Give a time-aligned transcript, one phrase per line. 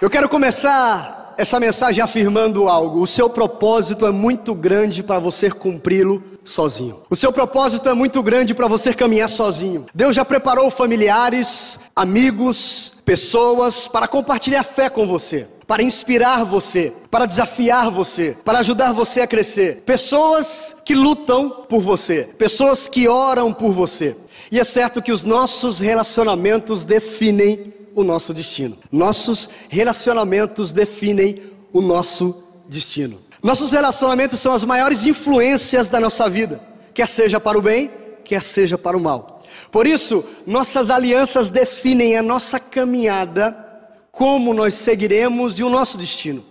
[0.00, 3.00] Eu quero começar essa mensagem afirmando algo.
[3.00, 7.00] O seu propósito é muito grande para você cumpri-lo sozinho.
[7.10, 9.86] O seu propósito é muito grande para você caminhar sozinho.
[9.92, 17.26] Deus já preparou familiares, amigos, pessoas para compartilhar fé com você, para inspirar você, para
[17.26, 19.82] desafiar você, para ajudar você a crescer.
[19.84, 24.16] Pessoas que lutam por você, pessoas que oram por você.
[24.52, 28.78] E é certo que os nossos relacionamentos definem o nosso destino.
[28.92, 31.42] Nossos relacionamentos definem
[31.72, 33.18] o nosso destino.
[33.42, 36.60] Nossos relacionamentos são as maiores influências da nossa vida,
[36.94, 37.90] quer seja para o bem,
[38.24, 39.42] quer seja para o mal.
[39.70, 43.56] Por isso, nossas alianças definem a nossa caminhada,
[44.10, 46.44] como nós seguiremos e o nosso destino.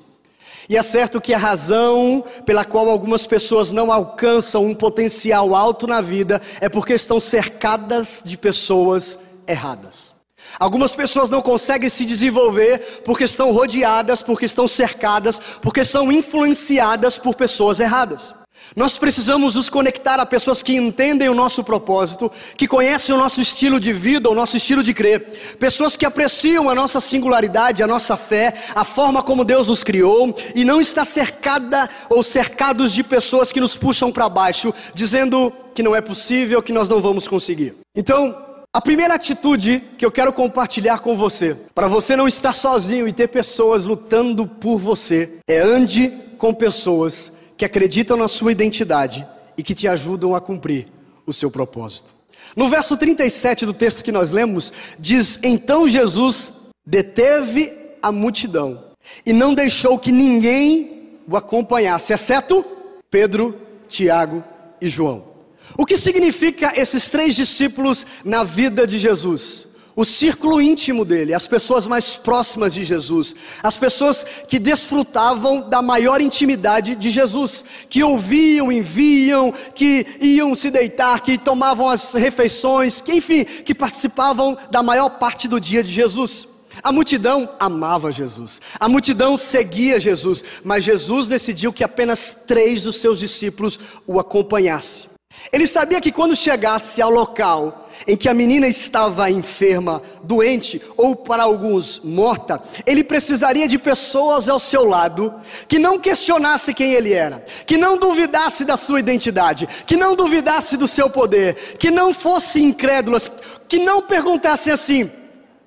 [0.69, 5.87] E é certo que a razão pela qual algumas pessoas não alcançam um potencial alto
[5.87, 10.16] na vida é porque estão cercadas de pessoas erradas.
[10.59, 17.17] Algumas pessoas não conseguem se desenvolver porque estão rodeadas, porque estão cercadas, porque são influenciadas
[17.17, 18.33] por pessoas erradas.
[18.75, 23.39] Nós precisamos nos conectar a pessoas que entendem o nosso propósito, que conhecem o nosso
[23.39, 27.87] estilo de vida, o nosso estilo de crer, pessoas que apreciam a nossa singularidade, a
[27.87, 33.03] nossa fé, a forma como Deus nos criou, e não está cercada ou cercados de
[33.03, 37.27] pessoas que nos puxam para baixo, dizendo que não é possível, que nós não vamos
[37.27, 37.75] conseguir.
[37.95, 43.07] Então, a primeira atitude que eu quero compartilhar com você, para você não estar sozinho
[43.07, 49.25] e ter pessoas lutando por você, é ande com pessoas que acreditam na sua identidade
[49.57, 50.87] e que te ajudam a cumprir
[51.25, 52.11] o seu propósito.
[52.55, 56.53] No verso 37 do texto que nós lemos, diz: Então Jesus
[56.85, 58.83] deteve a multidão
[59.25, 62.65] e não deixou que ninguém o acompanhasse, exceto
[63.09, 64.43] Pedro, Tiago
[64.79, 65.36] e João.
[65.75, 69.67] O que significa esses três discípulos na vida de Jesus?
[69.97, 73.33] o círculo íntimo dele, as pessoas mais próximas de Jesus,
[73.63, 80.69] as pessoas que desfrutavam da maior intimidade de Jesus, que ouviam, enviam, que iam se
[80.69, 85.91] deitar, que tomavam as refeições, que enfim, que participavam da maior parte do dia de
[85.91, 86.47] Jesus.
[86.83, 92.97] A multidão amava Jesus, a multidão seguia Jesus, mas Jesus decidiu que apenas três dos
[92.97, 95.16] seus discípulos o acompanhassem.
[95.51, 101.15] Ele sabia que quando chegasse ao local em que a menina estava enferma, doente ou
[101.15, 105.33] para alguns morta, ele precisaria de pessoas ao seu lado
[105.67, 110.77] que não questionasse quem ele era, que não duvidasse da sua identidade, que não duvidasse
[110.77, 113.31] do seu poder, que não fosse incrédulas,
[113.67, 115.09] que não perguntassem assim: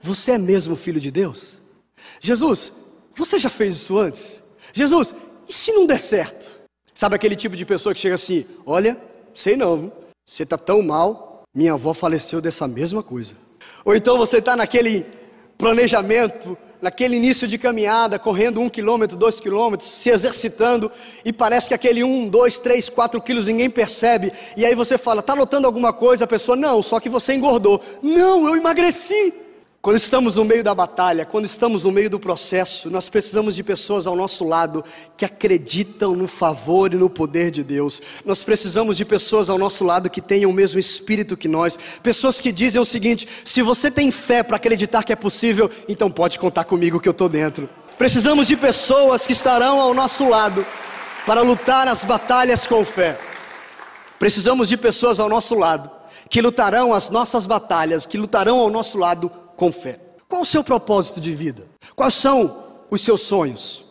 [0.00, 1.58] Você é mesmo filho de Deus?
[2.20, 2.72] Jesus,
[3.14, 4.42] você já fez isso antes?
[4.72, 5.14] Jesus,
[5.48, 6.60] e se não der certo?
[6.94, 9.09] Sabe aquele tipo de pessoa que chega assim: Olha
[9.40, 9.90] sei não,
[10.26, 13.34] você está tão mal, minha avó faleceu dessa mesma coisa.
[13.84, 15.06] Ou então você está naquele
[15.56, 20.92] planejamento, naquele início de caminhada, correndo um quilômetro, dois quilômetros, se exercitando,
[21.24, 25.20] e parece que aquele um, dois, três, quatro quilos ninguém percebe, e aí você fala,
[25.20, 26.24] está notando alguma coisa?
[26.24, 27.80] A pessoa, não, só que você engordou.
[28.02, 29.32] Não, eu emagreci.
[29.82, 33.62] Quando estamos no meio da batalha, quando estamos no meio do processo, nós precisamos de
[33.62, 34.84] pessoas ao nosso lado
[35.16, 38.02] que acreditam no favor e no poder de Deus.
[38.22, 41.78] Nós precisamos de pessoas ao nosso lado que tenham o mesmo espírito que nós.
[42.02, 46.10] Pessoas que dizem o seguinte: se você tem fé para acreditar que é possível, então
[46.10, 47.66] pode contar comigo que eu estou dentro.
[47.96, 50.66] Precisamos de pessoas que estarão ao nosso lado
[51.24, 53.18] para lutar as batalhas com fé.
[54.18, 55.90] Precisamos de pessoas ao nosso lado
[56.28, 59.30] que lutarão as nossas batalhas, que lutarão ao nosso lado
[59.60, 60.00] com fé.
[60.26, 61.66] Qual o seu propósito de vida?
[61.94, 63.84] Quais são os seus sonhos?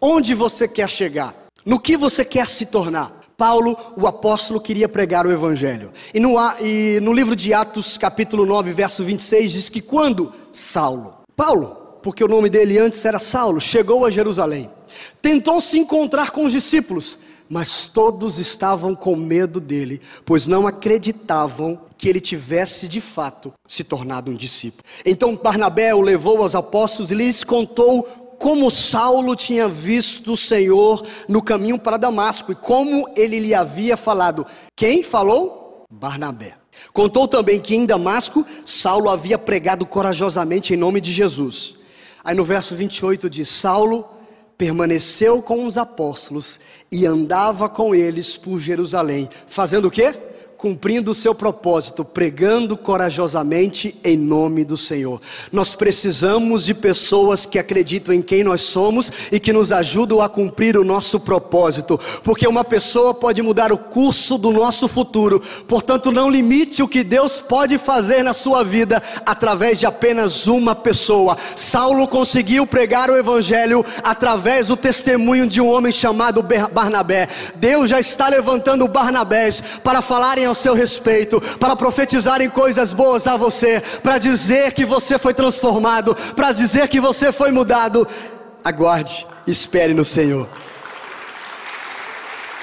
[0.00, 1.34] Onde você quer chegar?
[1.64, 3.22] No que você quer se tornar?
[3.36, 5.90] Paulo, o apóstolo, queria pregar o Evangelho.
[6.14, 11.14] E no, e no livro de Atos, capítulo 9, verso 26, diz que quando Saulo,
[11.34, 14.70] Paulo, porque o nome dele antes era Saulo, chegou a Jerusalém,
[15.20, 21.80] tentou se encontrar com os discípulos, mas todos estavam com medo dele, pois não acreditavam
[21.96, 24.82] que ele tivesse de fato se tornado um discípulo.
[25.04, 28.02] Então Barnabé o levou aos apóstolos e lhes contou
[28.38, 33.96] como Saulo tinha visto o Senhor no caminho para Damasco e como ele lhe havia
[33.96, 34.46] falado.
[34.76, 35.84] Quem falou?
[35.90, 36.54] Barnabé.
[36.92, 41.74] Contou também que em Damasco Saulo havia pregado corajosamente em nome de Jesus.
[42.22, 44.04] Aí no verso 28 diz: Saulo
[44.56, 46.58] permaneceu com os apóstolos
[46.90, 50.14] e andava com eles por Jerusalém, fazendo o quê?
[50.56, 55.20] Cumprindo o seu propósito, pregando corajosamente em nome do Senhor.
[55.52, 60.28] Nós precisamos de pessoas que acreditam em quem nós somos e que nos ajudam a
[60.28, 65.42] cumprir o nosso propósito, porque uma pessoa pode mudar o curso do nosso futuro.
[65.68, 70.74] Portanto, não limite o que Deus pode fazer na sua vida através de apenas uma
[70.74, 71.36] pessoa.
[71.54, 76.42] Saulo conseguiu pregar o evangelho através do testemunho de um homem chamado
[76.72, 77.28] Barnabé.
[77.56, 83.80] Deus já está levantando Barnabés para falarem seu respeito, para profetizarem coisas boas a você,
[84.02, 88.06] para dizer que você foi transformado, para dizer que você foi mudado.
[88.64, 90.48] Aguarde, espere no Senhor.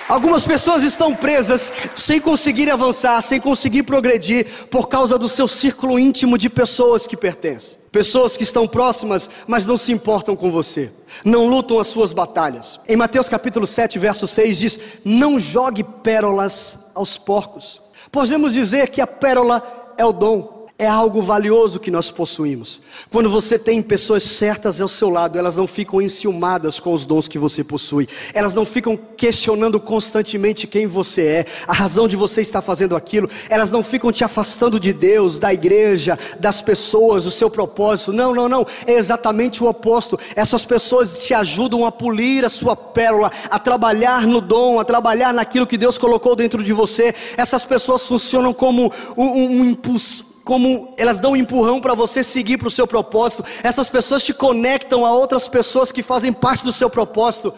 [0.08, 5.98] Algumas pessoas estão presas sem conseguir avançar, sem conseguir progredir, por causa do seu círculo
[5.98, 7.80] íntimo de pessoas que pertencem.
[7.92, 10.92] Pessoas que estão próximas, mas não se importam com você,
[11.24, 12.80] não lutam as suas batalhas.
[12.88, 17.80] Em Mateus capítulo 7, verso 6 diz: Não jogue pérolas aos porcos.
[18.14, 22.82] Podemos dizer que a pérola é o dom é algo valioso que nós possuímos.
[23.12, 27.28] Quando você tem pessoas certas ao seu lado, elas não ficam enciumadas com os dons
[27.28, 32.42] que você possui, elas não ficam questionando constantemente quem você é, a razão de você
[32.42, 37.32] estar fazendo aquilo, elas não ficam te afastando de Deus, da igreja, das pessoas, do
[37.32, 38.12] seu propósito.
[38.12, 40.20] Não, não, não, é exatamente o oposto.
[40.36, 45.34] Essas pessoas te ajudam a polir a sua pérola, a trabalhar no dom, a trabalhar
[45.34, 47.14] naquilo que Deus colocou dentro de você.
[47.38, 52.58] Essas pessoas funcionam como um, um, impulso como elas dão um empurrão para você seguir
[52.58, 53.46] para o seu propósito.
[53.64, 57.54] Essas pessoas te conectam a outras pessoas que fazem parte do seu propósito,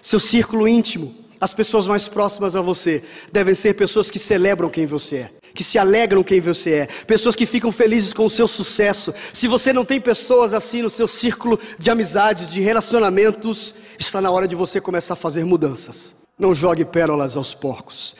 [0.00, 1.14] seu círculo íntimo.
[1.40, 3.02] As pessoas mais próximas a você
[3.32, 7.34] devem ser pessoas que celebram quem você é, que se alegram quem você é, pessoas
[7.34, 9.14] que ficam felizes com o seu sucesso.
[9.32, 14.30] Se você não tem pessoas assim no seu círculo de amizades, de relacionamentos, está na
[14.30, 16.14] hora de você começar a fazer mudanças.
[16.38, 18.14] Não jogue pérolas aos porcos.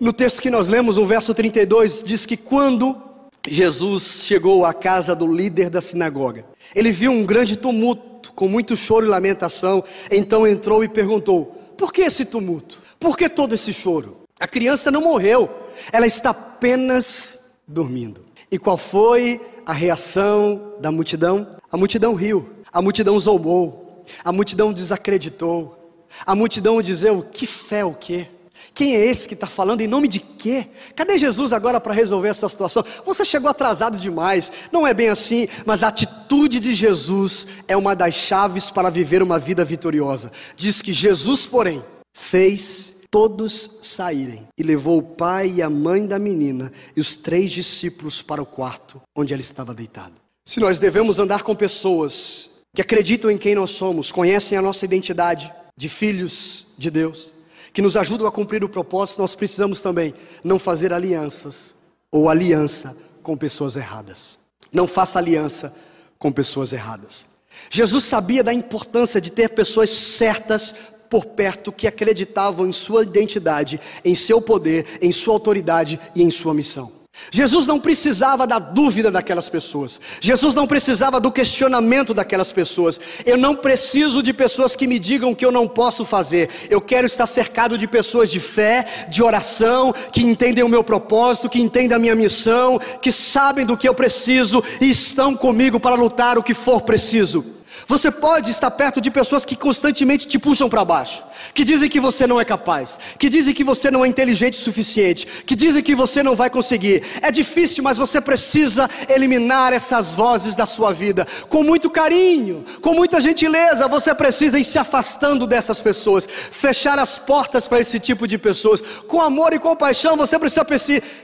[0.00, 3.13] No texto que nós lemos, no verso 32, diz que quando
[3.46, 6.44] Jesus chegou à casa do líder da sinagoga.
[6.74, 9.84] Ele viu um grande tumulto, com muito choro e lamentação.
[10.10, 11.46] Então entrou e perguntou:
[11.76, 12.80] Por que esse tumulto?
[12.98, 14.16] Por que todo esse choro?
[14.40, 15.50] A criança não morreu,
[15.92, 18.24] ela está apenas dormindo.
[18.50, 21.56] E qual foi a reação da multidão?
[21.70, 25.76] A multidão riu, a multidão zombou, a multidão desacreditou,
[26.24, 28.28] a multidão dizeu: Que fé o quê?
[28.74, 29.82] Quem é esse que está falando?
[29.82, 30.66] Em nome de quê?
[30.96, 32.84] Cadê Jesus agora para resolver essa situação?
[33.06, 34.50] Você chegou atrasado demais.
[34.72, 39.22] Não é bem assim, mas a atitude de Jesus é uma das chaves para viver
[39.22, 40.32] uma vida vitoriosa.
[40.56, 46.18] Diz que Jesus, porém, fez todos saírem e levou o pai e a mãe da
[46.18, 50.14] menina e os três discípulos para o quarto onde ela estava deitada.
[50.44, 54.84] Se nós devemos andar com pessoas que acreditam em quem nós somos, conhecem a nossa
[54.84, 57.32] identidade de filhos de Deus,
[57.74, 61.74] que nos ajudam a cumprir o propósito, nós precisamos também não fazer alianças
[62.08, 64.38] ou aliança com pessoas erradas.
[64.72, 65.74] Não faça aliança
[66.16, 67.26] com pessoas erradas.
[67.68, 70.72] Jesus sabia da importância de ter pessoas certas
[71.10, 76.30] por perto que acreditavam em sua identidade, em seu poder, em sua autoridade e em
[76.30, 77.03] sua missão.
[77.30, 80.00] Jesus não precisava da dúvida daquelas pessoas.
[80.20, 83.00] Jesus não precisava do questionamento daquelas pessoas.
[83.24, 86.50] Eu não preciso de pessoas que me digam que eu não posso fazer.
[86.68, 91.48] Eu quero estar cercado de pessoas de fé, de oração, que entendem o meu propósito,
[91.48, 95.94] que entendem a minha missão, que sabem do que eu preciso e estão comigo para
[95.94, 97.44] lutar o que for preciso.
[97.86, 102.00] Você pode estar perto de pessoas que constantemente te puxam para baixo, que dizem que
[102.00, 105.82] você não é capaz, que dizem que você não é inteligente o suficiente, que dizem
[105.82, 107.02] que você não vai conseguir.
[107.20, 112.94] É difícil, mas você precisa eliminar essas vozes da sua vida com muito carinho, com
[112.94, 113.88] muita gentileza.
[113.88, 118.80] Você precisa ir se afastando dessas pessoas, fechar as portas para esse tipo de pessoas.
[119.06, 120.64] Com amor e compaixão, você precisa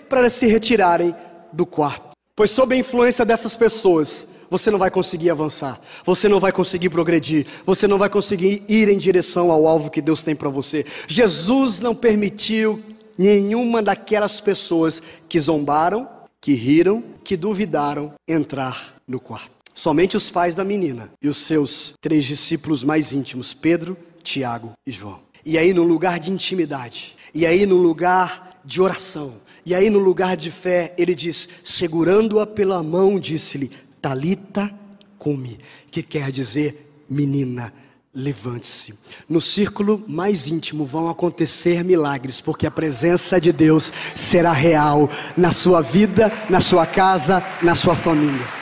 [0.09, 1.15] para se retirarem
[1.53, 6.40] do quarto, pois sob a influência dessas pessoas você não vai conseguir avançar, você não
[6.40, 10.35] vai conseguir progredir, você não vai conseguir ir em direção ao alvo que Deus tem
[10.35, 10.85] para você.
[11.07, 12.83] Jesus não permitiu
[13.16, 16.09] nenhuma daquelas pessoas que zombaram,
[16.40, 19.52] que riram, que duvidaram entrar no quarto.
[19.75, 24.90] Somente os pais da menina e os seus três discípulos mais íntimos, Pedro, Tiago e
[24.90, 25.21] João.
[25.45, 29.99] E aí, no lugar de intimidade, e aí, no lugar de oração, e aí, no
[29.99, 34.73] lugar de fé, ele diz: segurando-a pela mão, disse-lhe: Talita
[35.19, 35.59] cumi,
[35.90, 37.73] que quer dizer menina,
[38.14, 38.95] levante-se.
[39.28, 45.52] No círculo mais íntimo vão acontecer milagres, porque a presença de Deus será real na
[45.52, 48.61] sua vida, na sua casa, na sua família.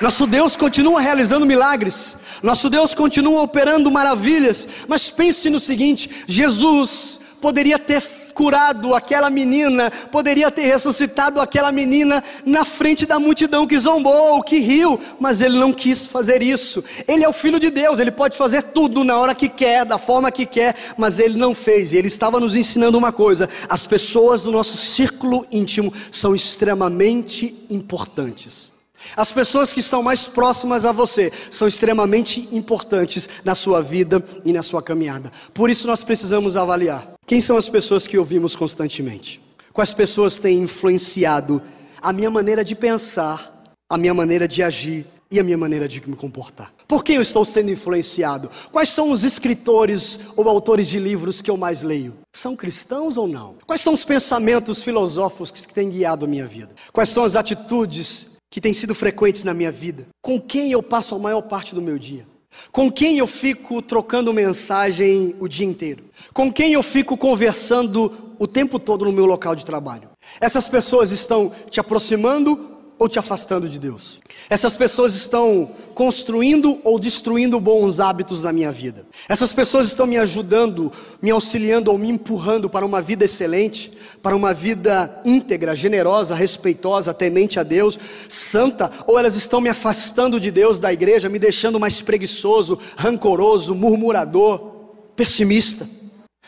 [0.00, 7.15] Nosso Deus continua realizando milagres, nosso Deus continua operando maravilhas, mas pense no seguinte: Jesus
[7.40, 8.02] poderia ter
[8.36, 14.58] curado aquela menina, poderia ter ressuscitado aquela menina na frente da multidão que zombou, que
[14.58, 16.84] riu, mas ele não quis fazer isso.
[17.08, 19.96] Ele é o filho de Deus, ele pode fazer tudo na hora que quer, da
[19.96, 21.94] forma que quer, mas ele não fez.
[21.94, 27.54] E ele estava nos ensinando uma coisa: as pessoas do nosso círculo íntimo são extremamente
[27.70, 28.70] importantes.
[29.16, 34.52] As pessoas que estão mais próximas a você são extremamente importantes na sua vida e
[34.52, 35.30] na sua caminhada.
[35.54, 39.40] Por isso nós precisamos avaliar quem são as pessoas que ouvimos constantemente.
[39.72, 41.60] Quais pessoas têm influenciado
[42.00, 46.08] a minha maneira de pensar, a minha maneira de agir e a minha maneira de
[46.08, 46.72] me comportar.
[46.86, 48.48] Por quem eu estou sendo influenciado?
[48.70, 52.14] Quais são os escritores ou autores de livros que eu mais leio?
[52.32, 53.56] São cristãos ou não?
[53.66, 56.70] Quais são os pensamentos filosóficos que têm guiado a minha vida?
[56.92, 61.14] Quais são as atitudes que têm sido frequentes na minha vida, com quem eu passo
[61.14, 62.26] a maior parte do meu dia,
[62.70, 68.46] com quem eu fico trocando mensagem o dia inteiro, com quem eu fico conversando o
[68.46, 70.10] tempo todo no meu local de trabalho.
[70.40, 74.18] Essas pessoas estão te aproximando ou te afastando de Deus?
[74.48, 79.06] Essas pessoas estão construindo ou destruindo bons hábitos na minha vida?
[79.28, 84.36] Essas pessoas estão me ajudando, me auxiliando ou me empurrando para uma vida excelente, para
[84.36, 87.98] uma vida íntegra, generosa, respeitosa, temente a Deus,
[88.28, 88.90] santa?
[89.06, 94.74] Ou elas estão me afastando de Deus, da igreja, me deixando mais preguiçoso, rancoroso, murmurador,
[95.14, 95.88] pessimista?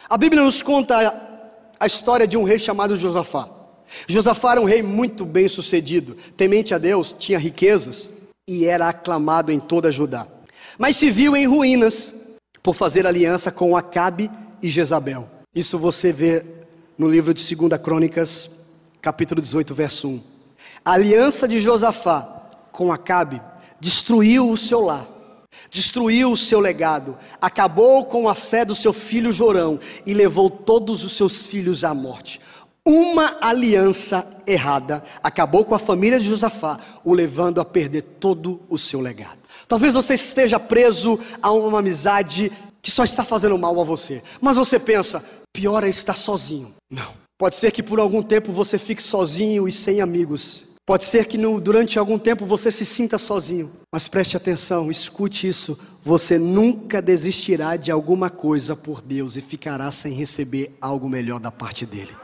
[0.08, 1.14] A Bíblia nos conta
[1.78, 3.57] a história de um rei chamado Josafá.
[4.06, 8.10] Josafá era um rei muito bem sucedido, temente a Deus, tinha riquezas
[8.48, 10.26] e era aclamado em toda Judá.
[10.78, 12.12] Mas se viu em ruínas
[12.62, 14.30] por fazer aliança com Acabe
[14.62, 15.28] e Jezabel.
[15.54, 16.44] Isso você vê
[16.96, 18.50] no livro de 2 Crônicas,
[19.00, 20.20] capítulo 18, verso 1.
[20.84, 23.40] A aliança de Josafá com Acabe
[23.80, 25.06] destruiu o seu lar,
[25.70, 31.04] destruiu o seu legado, acabou com a fé do seu filho Jorão e levou todos
[31.04, 32.40] os seus filhos à morte.
[32.90, 38.78] Uma aliança errada acabou com a família de Josafá, o levando a perder todo o
[38.78, 39.40] seu legado.
[39.68, 44.56] Talvez você esteja preso a uma amizade que só está fazendo mal a você, mas
[44.56, 46.72] você pensa, pior é estar sozinho.
[46.90, 47.12] Não.
[47.36, 50.64] Pode ser que por algum tempo você fique sozinho e sem amigos.
[50.86, 53.70] Pode ser que no, durante algum tempo você se sinta sozinho.
[53.92, 55.78] Mas preste atenção, escute isso.
[56.02, 61.50] Você nunca desistirá de alguma coisa por Deus e ficará sem receber algo melhor da
[61.52, 62.16] parte dele.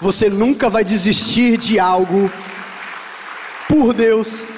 [0.00, 2.30] Você nunca vai desistir de algo
[3.68, 4.48] por Deus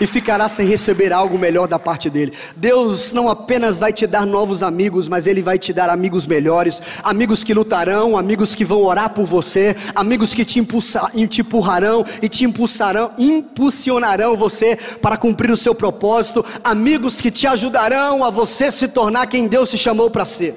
[0.00, 2.32] e ficará sem receber algo melhor da parte dele.
[2.56, 6.80] Deus não apenas vai te dar novos amigos, mas ele vai te dar amigos melhores,
[7.02, 12.04] amigos que lutarão, amigos que vão orar por você, amigos que te, impulsa, te empurrarão
[12.22, 18.30] e te impulsarão, impulsionarão você para cumprir o seu propósito, amigos que te ajudarão a
[18.30, 20.54] você se tornar quem Deus te chamou para ser.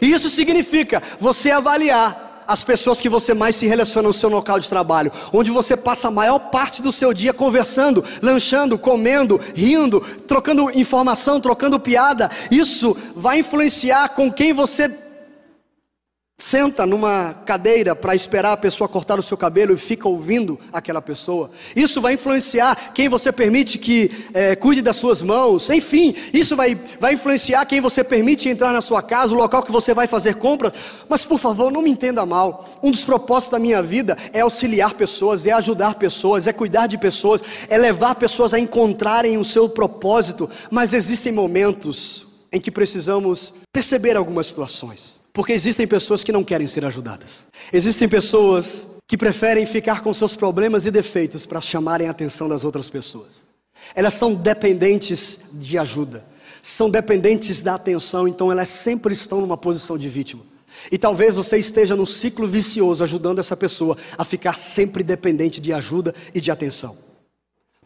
[0.00, 4.58] E isso significa você avaliar as pessoas que você mais se relaciona no seu local
[4.58, 10.00] de trabalho, onde você passa a maior parte do seu dia conversando, lanchando, comendo, rindo,
[10.00, 12.30] trocando informação, trocando piada.
[12.50, 15.03] Isso vai influenciar com quem você
[16.36, 21.00] senta numa cadeira para esperar a pessoa cortar o seu cabelo e fica ouvindo aquela
[21.00, 21.50] pessoa.
[21.76, 25.70] Isso vai influenciar quem você permite que é, cuide das suas mãos.
[25.70, 29.70] Enfim, isso vai, vai influenciar quem você permite entrar na sua casa, o local que
[29.70, 30.72] você vai fazer compras.
[31.08, 32.68] Mas por favor, não me entenda mal.
[32.82, 36.98] Um dos propósitos da minha vida é auxiliar pessoas, é ajudar pessoas, é cuidar de
[36.98, 40.50] pessoas, é levar pessoas a encontrarem o seu propósito.
[40.68, 45.23] Mas existem momentos em que precisamos perceber algumas situações.
[45.34, 47.42] Porque existem pessoas que não querem ser ajudadas.
[47.72, 52.62] Existem pessoas que preferem ficar com seus problemas e defeitos para chamarem a atenção das
[52.62, 53.42] outras pessoas.
[53.96, 56.24] Elas são dependentes de ajuda,
[56.62, 60.42] são dependentes da atenção, então elas sempre estão numa posição de vítima.
[60.90, 65.72] E talvez você esteja num ciclo vicioso ajudando essa pessoa a ficar sempre dependente de
[65.72, 66.96] ajuda e de atenção.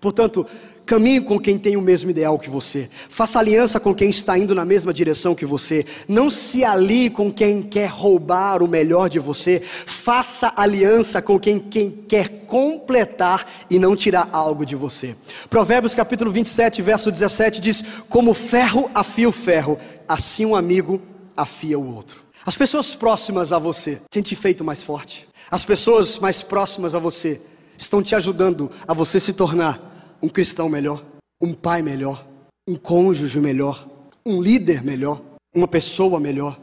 [0.01, 0.47] Portanto,
[0.87, 2.89] caminhe com quem tem o mesmo ideal que você.
[3.11, 5.85] Faça aliança com quem está indo na mesma direção que você.
[6.09, 9.61] Não se alie com quem quer roubar o melhor de você.
[9.61, 15.15] Faça aliança com quem, quem quer completar e não tirar algo de você.
[15.51, 19.79] Provérbios capítulo 27, verso 17 diz: Como ferro afia o ferro,
[20.09, 21.03] assim um amigo
[21.37, 22.23] afia o outro.
[22.47, 25.29] As pessoas próximas a você têm te feito mais forte.
[25.51, 27.41] As pessoas mais próximas a você
[27.77, 29.88] estão te ajudando a você se tornar
[30.23, 31.03] um cristão melhor,
[31.41, 32.27] um pai melhor,
[32.69, 33.87] um cônjuge melhor,
[34.27, 35.21] um líder melhor,
[35.55, 36.59] uma pessoa melhor.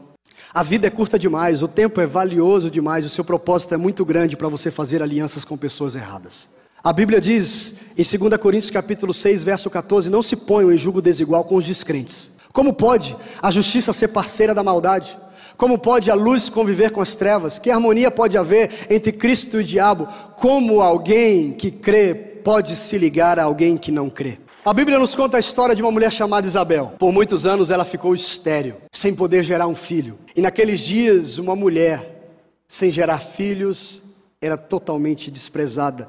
[0.52, 4.04] A vida é curta demais, o tempo é valioso demais, o seu propósito é muito
[4.04, 6.48] grande para você fazer alianças com pessoas erradas.
[6.82, 11.02] A Bíblia diz em 2 Coríntios capítulo 6, verso 14: Não se ponham em julgo
[11.02, 12.30] desigual com os descrentes.
[12.52, 15.18] Como pode a justiça ser parceira da maldade?
[15.56, 17.58] Como pode a luz conviver com as trevas?
[17.58, 20.06] Que harmonia pode haver entre Cristo e o diabo?
[20.36, 24.38] Como alguém que crê pode se ligar a alguém que não crê?
[24.64, 26.94] A Bíblia nos conta a história de uma mulher chamada Isabel.
[26.96, 30.16] Por muitos anos ela ficou estéril, sem poder gerar um filho.
[30.36, 32.38] E naqueles dias, uma mulher
[32.68, 34.00] sem gerar filhos
[34.40, 36.08] era totalmente desprezada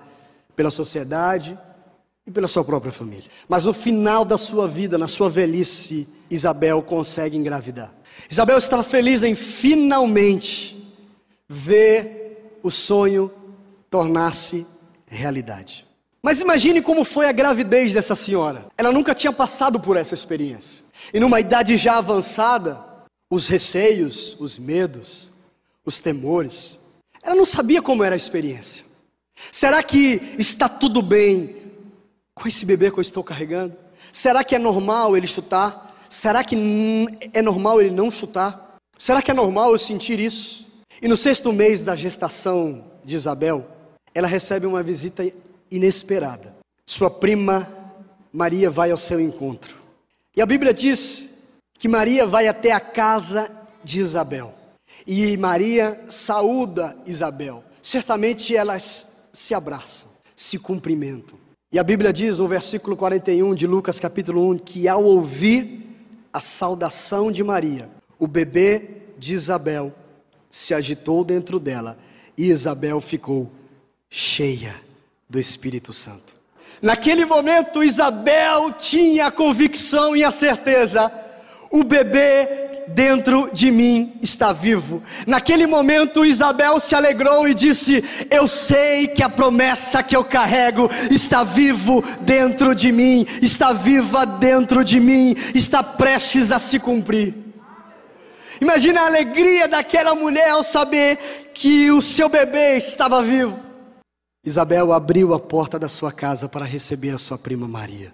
[0.56, 1.58] pela sociedade
[2.27, 3.32] e pela sua própria família.
[3.50, 7.91] Mas no final da sua vida, na sua velhice, Isabel consegue engravidar.
[8.29, 10.88] Isabel estava feliz em finalmente
[11.50, 13.32] ver o sonho
[13.89, 14.67] tornar-se
[15.08, 15.87] realidade.
[16.28, 18.66] Mas imagine como foi a gravidez dessa senhora.
[18.78, 20.84] Ela nunca tinha passado por essa experiência.
[21.14, 22.78] E numa idade já avançada,
[23.32, 25.32] os receios, os medos,
[25.86, 26.80] os temores,
[27.24, 28.84] ela não sabia como era a experiência.
[29.54, 31.56] Será que está tudo bem
[32.36, 33.74] com esse bebê que eu estou carregando?
[34.12, 35.96] Será que é normal ele chutar?
[36.10, 36.58] Será que
[37.32, 38.76] é normal ele não chutar?
[38.98, 40.68] Será que é normal eu sentir isso?
[41.02, 43.66] E no sexto mês da gestação de Isabel,
[44.14, 45.24] ela recebe uma visita
[45.72, 46.56] inesperada.
[46.86, 47.68] Sua prima
[48.32, 49.76] Maria vai ao seu encontro.
[50.36, 51.30] E a Bíblia diz
[51.78, 53.52] que Maria vai até a casa
[53.84, 54.54] de Isabel.
[55.06, 57.64] E Maria saúda Isabel.
[57.82, 61.38] Certamente elas se abraçam, se cumprimentam.
[61.72, 65.86] E a Bíblia diz no versículo 41 de Lucas capítulo 1 que ao ouvir
[66.32, 69.94] a saudação de Maria, o bebê de Isabel
[70.50, 71.98] se agitou dentro dela
[72.38, 73.52] e Isabel ficou
[74.10, 74.87] cheia
[75.30, 76.34] do Espírito Santo.
[76.82, 81.12] Naquele momento, Isabel tinha a convicção e a certeza:
[81.72, 85.04] o bebê dentro de mim está vivo.
[85.26, 90.90] Naquele momento, Isabel se alegrou e disse: Eu sei que a promessa que eu carrego
[91.12, 97.34] está vivo dentro de mim, está viva dentro de mim, está prestes a se cumprir.
[98.62, 103.67] Imagina a alegria daquela mulher ao saber que o seu bebê estava vivo.
[104.48, 108.13] Isabel abriu a porta da sua casa para receber a sua prima Maria.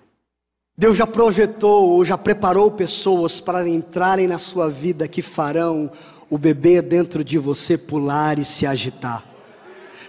[0.75, 5.91] Deus já projetou ou já preparou pessoas para entrarem na sua vida que farão
[6.29, 9.32] o bebê dentro de você pular e se agitar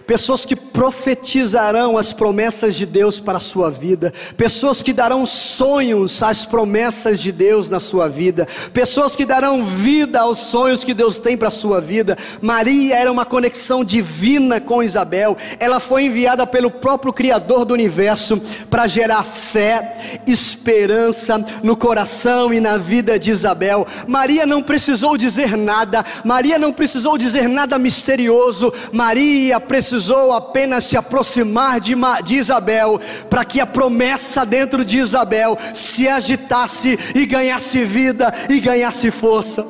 [0.05, 6.21] pessoas que profetizarão as promessas de Deus para a sua vida, pessoas que darão sonhos
[6.21, 11.17] às promessas de Deus na sua vida, pessoas que darão vida aos sonhos que Deus
[11.17, 12.17] tem para a sua vida.
[12.41, 18.39] Maria era uma conexão divina com Isabel, ela foi enviada pelo próprio Criador do universo
[18.69, 23.87] para gerar fé, esperança no coração e na vida de Isabel.
[24.07, 30.83] Maria não precisou dizer nada, Maria não precisou dizer nada misterioso, Maria precisou precisou apenas
[30.85, 31.93] se aproximar de,
[32.23, 38.59] de Isabel, para que a promessa dentro de Isabel se agitasse e ganhasse vida e
[38.59, 39.63] ganhasse força.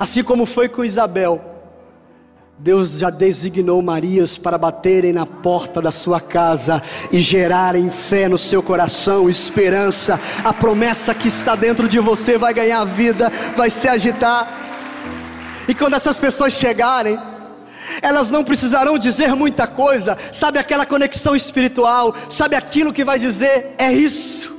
[0.00, 1.38] Assim como foi com Isabel,
[2.58, 8.38] Deus já designou Marias para baterem na porta da sua casa e gerarem fé no
[8.38, 10.18] seu coração, esperança.
[10.42, 14.48] A promessa que está dentro de você vai ganhar vida, vai se agitar.
[15.68, 17.18] E quando essas pessoas chegarem,
[18.02, 23.74] elas não precisarão dizer muita coisa, sabe aquela conexão espiritual, sabe aquilo que vai dizer,
[23.78, 24.50] é isso.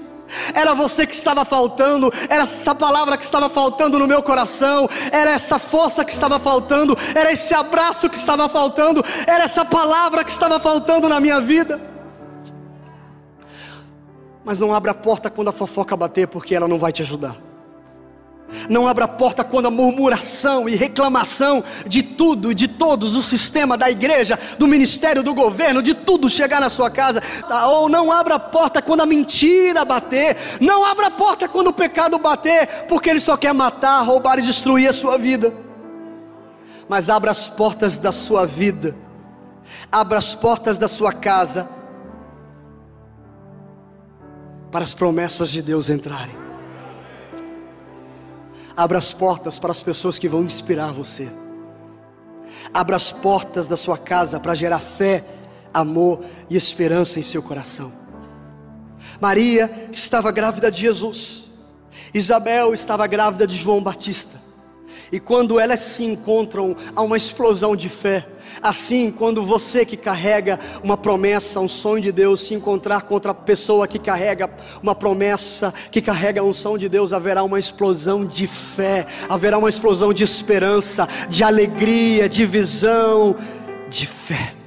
[0.54, 5.32] Era você que estava faltando, era essa palavra que estava faltando no meu coração, era
[5.32, 10.32] essa força que estava faltando, era esse abraço que estava faltando, era essa palavra que
[10.32, 11.80] estava faltando na minha vida.
[14.44, 17.53] Mas não abra a porta quando a fofoca bater, porque ela não vai te ajudar.
[18.70, 23.24] Não abra a porta quando a murmuração e reclamação de tudo e de todos, o
[23.24, 27.22] sistema da igreja, do ministério, do governo, de tudo chegar na sua casa.
[27.48, 27.68] Tá?
[27.68, 30.38] Ou não abra a porta quando a mentira bater.
[30.60, 34.42] Não abra a porta quando o pecado bater, porque ele só quer matar, roubar e
[34.42, 35.54] destruir a sua vida.
[36.88, 38.96] Mas abra as portas da sua vida.
[39.92, 41.70] Abra as portas da sua casa
[44.72, 46.36] para as promessas de Deus entrarem.
[48.76, 51.30] Abra as portas para as pessoas que vão inspirar você.
[52.74, 55.24] Abra as portas da sua casa para gerar fé,
[55.74, 57.92] amor e esperança em seu coração.
[59.20, 61.46] Maria estava grávida de Jesus.
[62.14, 64.42] Isabel estava grávida de João Batista.
[65.12, 68.28] E quando elas se encontram, há uma explosão de fé.
[68.62, 73.34] Assim, quando você que carrega uma promessa, um sonho de Deus, se encontrar com outra
[73.34, 74.50] pessoa que carrega
[74.82, 79.70] uma promessa, que carrega a unção de Deus, haverá uma explosão de fé, haverá uma
[79.70, 83.36] explosão de esperança, de alegria, de visão,
[83.90, 84.63] de fé.